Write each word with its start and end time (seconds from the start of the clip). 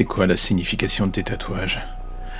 C'est 0.00 0.06
quoi 0.06 0.26
la 0.26 0.38
signification 0.38 1.06
de 1.06 1.12
tes 1.12 1.24
tatouages? 1.24 1.82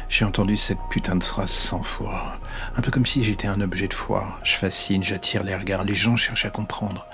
J'ai 0.09 0.25
entendu 0.25 0.57
cette 0.57 0.79
putain 0.89 1.17
de 1.17 1.23
phrase 1.23 1.51
cent 1.51 1.83
fois. 1.83 2.39
Un 2.75 2.81
peu 2.81 2.91
comme 2.91 3.05
si 3.05 3.23
j'étais 3.23 3.49
un 3.49 3.61
objet 3.61 3.87
de 3.87 3.93
foi. 3.93 4.39
Je 4.43 4.55
fascine, 4.55 5.03
j'attire 5.03 5.45
les 5.45 5.55
regards, 5.55 5.85
les 5.85 5.95
gens 5.95 6.17
cherchent 6.17 6.47
à 6.47 6.51
comprendre. 6.51 7.07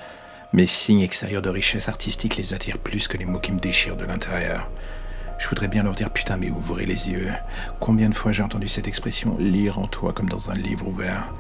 Mes 0.53 0.67
signes 0.67 1.01
extérieurs 1.01 1.43
de 1.43 1.51
richesse 1.51 1.88
artistique 1.88 2.37
les 2.37 2.54
attirent 2.54 2.79
plus 2.79 3.09
que 3.09 3.16
les 3.16 3.24
mots 3.24 3.40
qui 3.40 3.50
me 3.50 3.59
déchirent 3.59 3.96
de 3.96 4.04
l'intérieur. 4.04 4.70
Je 5.38 5.48
voudrais 5.48 5.66
bien 5.66 5.82
leur 5.82 5.96
dire 5.96 6.11
putain 6.11 6.36
mais 6.36 6.50
ouvrez 6.50 6.86
les 6.86 7.10
yeux. 7.10 7.32
Combien 7.80 8.08
de 8.08 8.14
fois 8.14 8.30
j'ai 8.30 8.44
entendu 8.44 8.68
cette 8.68 8.86
expression 8.86 9.36
lire 9.40 9.80
en 9.80 9.88
toi 9.88 10.12
comme 10.12 10.28
dans 10.28 10.52
un 10.52 10.54
livre 10.54 10.86
ouvert? 10.86 11.32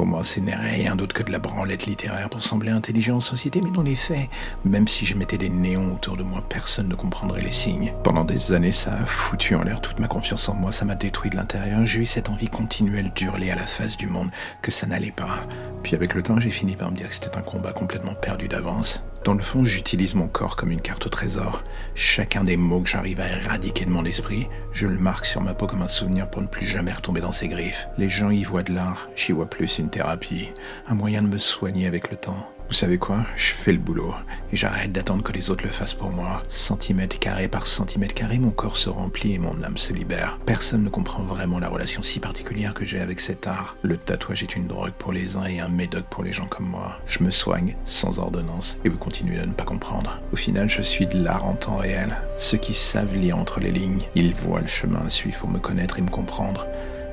Pour 0.00 0.06
moi, 0.06 0.24
ce 0.24 0.40
n'est 0.40 0.56
rien 0.56 0.96
d'autre 0.96 1.14
que 1.14 1.22
de 1.22 1.30
la 1.30 1.38
branlette 1.38 1.84
littéraire 1.84 2.30
pour 2.30 2.40
sembler 2.40 2.70
intelligent 2.70 3.16
en 3.16 3.20
société, 3.20 3.60
mais 3.62 3.70
dans 3.70 3.82
les 3.82 3.96
faits, 3.96 4.30
même 4.64 4.88
si 4.88 5.04
je 5.04 5.14
mettais 5.14 5.36
des 5.36 5.50
néons 5.50 5.92
autour 5.92 6.16
de 6.16 6.22
moi, 6.22 6.42
personne 6.48 6.88
ne 6.88 6.94
comprendrait 6.94 7.42
les 7.42 7.52
signes. 7.52 7.92
Pendant 8.02 8.24
des 8.24 8.52
années, 8.52 8.72
ça 8.72 8.94
a 8.94 9.04
foutu 9.04 9.54
en 9.56 9.62
l'air 9.62 9.82
toute 9.82 9.98
ma 9.98 10.08
confiance 10.08 10.48
en 10.48 10.54
moi, 10.54 10.72
ça 10.72 10.86
m'a 10.86 10.94
détruit 10.94 11.28
de 11.28 11.36
l'intérieur, 11.36 11.84
j'ai 11.84 12.00
eu 12.00 12.06
cette 12.06 12.30
envie 12.30 12.48
continuelle 12.48 13.12
d'hurler 13.14 13.50
à 13.50 13.56
la 13.56 13.66
face 13.66 13.98
du 13.98 14.06
monde 14.06 14.30
que 14.62 14.70
ça 14.70 14.86
n'allait 14.86 15.10
pas. 15.10 15.46
Puis 15.82 15.94
avec 15.94 16.14
le 16.14 16.22
temps, 16.22 16.40
j'ai 16.40 16.48
fini 16.48 16.76
par 16.76 16.90
me 16.90 16.96
dire 16.96 17.08
que 17.08 17.14
c'était 17.14 17.36
un 17.36 17.42
combat 17.42 17.74
complètement 17.74 18.14
perdu 18.14 18.48
d'avance. 18.48 19.04
Dans 19.24 19.34
le 19.34 19.40
fond, 19.40 19.66
j'utilise 19.66 20.14
mon 20.14 20.28
corps 20.28 20.56
comme 20.56 20.70
une 20.70 20.80
carte 20.80 21.06
au 21.06 21.10
trésor. 21.10 21.62
Chacun 21.94 22.42
des 22.42 22.56
mots 22.56 22.80
que 22.80 22.88
j'arrive 22.88 23.20
à 23.20 23.28
éradiquer 23.28 23.84
de 23.84 23.90
mon 23.90 24.06
esprit, 24.06 24.48
je 24.72 24.86
le 24.86 24.96
marque 24.98 25.26
sur 25.26 25.42
ma 25.42 25.52
peau 25.52 25.66
comme 25.66 25.82
un 25.82 25.88
souvenir 25.88 26.30
pour 26.30 26.40
ne 26.40 26.46
plus 26.46 26.66
jamais 26.66 26.92
retomber 26.92 27.20
dans 27.20 27.30
ses 27.30 27.48
griffes. 27.48 27.86
Les 27.98 28.08
gens 28.08 28.30
y 28.30 28.44
voient 28.44 28.62
de 28.62 28.72
l'art, 28.72 29.10
j'y 29.16 29.32
vois 29.32 29.50
plus 29.50 29.78
une 29.78 29.90
thérapie, 29.90 30.48
un 30.88 30.94
moyen 30.94 31.20
de 31.20 31.28
me 31.28 31.38
soigner 31.38 31.86
avec 31.86 32.10
le 32.10 32.16
temps. 32.16 32.48
Vous 32.70 32.76
savez 32.76 32.98
quoi? 32.98 33.26
Je 33.34 33.50
fais 33.50 33.72
le 33.72 33.80
boulot 33.80 34.14
et 34.52 34.56
j'arrête 34.56 34.92
d'attendre 34.92 35.24
que 35.24 35.32
les 35.32 35.50
autres 35.50 35.64
le 35.64 35.72
fassent 35.72 35.94
pour 35.94 36.10
moi. 36.10 36.44
Centimètre 36.46 37.18
carré 37.18 37.48
par 37.48 37.66
centimètre 37.66 38.14
carré, 38.14 38.38
mon 38.38 38.52
corps 38.52 38.76
se 38.76 38.88
remplit 38.88 39.32
et 39.32 39.38
mon 39.40 39.60
âme 39.64 39.76
se 39.76 39.92
libère. 39.92 40.38
Personne 40.46 40.84
ne 40.84 40.88
comprend 40.88 41.24
vraiment 41.24 41.58
la 41.58 41.68
relation 41.68 42.00
si 42.04 42.20
particulière 42.20 42.72
que 42.72 42.84
j'ai 42.86 43.00
avec 43.00 43.18
cet 43.18 43.48
art. 43.48 43.76
Le 43.82 43.96
tatouage 43.96 44.44
est 44.44 44.54
une 44.54 44.68
drogue 44.68 44.92
pour 44.92 45.10
les 45.10 45.36
uns 45.36 45.46
et 45.46 45.58
un 45.58 45.68
médoc 45.68 46.04
pour 46.04 46.22
les 46.22 46.32
gens 46.32 46.46
comme 46.46 46.68
moi. 46.68 47.00
Je 47.06 47.24
me 47.24 47.30
soigne 47.30 47.74
sans 47.84 48.20
ordonnance 48.20 48.78
et 48.84 48.88
vous 48.88 48.98
continuez 48.98 49.40
à 49.40 49.46
ne 49.46 49.52
pas 49.52 49.64
comprendre. 49.64 50.20
Au 50.32 50.36
final, 50.36 50.68
je 50.68 50.80
suis 50.80 51.08
de 51.08 51.20
l'art 51.20 51.44
en 51.44 51.54
temps 51.54 51.78
réel. 51.78 52.18
Ceux 52.38 52.58
qui 52.58 52.72
savent 52.72 53.16
lire 53.16 53.36
entre 53.36 53.58
les 53.58 53.72
lignes, 53.72 54.02
ils 54.14 54.32
voient 54.32 54.60
le 54.60 54.68
chemin 54.68 55.00
à 55.04 55.10
suivre 55.10 55.40
pour 55.40 55.50
me 55.50 55.58
connaître 55.58 55.98
et 55.98 56.02
me 56.02 56.08
comprendre. 56.08 56.68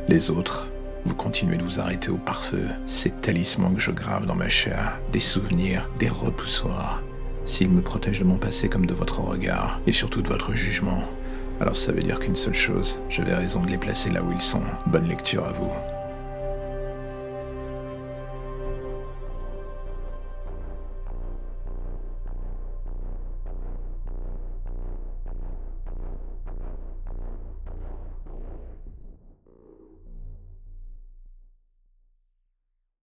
Les 0.08 0.30
autres, 0.30 0.70
vous 1.08 1.16
continuez 1.16 1.58
de 1.58 1.64
vous 1.64 1.80
arrêter 1.80 2.10
au 2.10 2.18
pare-feu, 2.18 2.68
ces 2.86 3.12
talismans 3.12 3.74
que 3.74 3.80
je 3.80 3.92
grave 3.92 4.26
dans 4.26 4.36
ma 4.36 4.50
chair, 4.50 5.00
des 5.14 5.22
souvenirs, 5.22 5.90
des 6.00 6.10
repoussoirs. 6.10 7.02
S'ils 7.46 7.70
me 7.70 7.82
protègent 7.82 8.20
de 8.20 8.26
mon 8.26 8.38
passé 8.38 8.68
comme 8.68 8.86
de 8.86 8.94
votre 8.94 9.22
regard, 9.22 9.80
et 9.88 9.94
surtout 9.94 10.22
de 10.22 10.28
votre 10.28 10.54
jugement, 10.54 11.04
alors 11.62 11.78
ça 11.78 11.94
veut 11.94 12.04
dire 12.04 12.20
qu'une 12.20 12.36
seule 12.36 12.54
chose, 12.54 13.00
j'avais 13.10 13.34
raison 13.34 13.64
de 13.64 13.70
les 13.70 13.78
placer 13.78 14.10
là 14.10 14.22
où 14.22 14.32
ils 14.34 14.42
sont. 14.42 14.62
Bonne 14.88 15.08
lecture 15.08 15.46
à 15.46 15.54
vous. 15.54 15.72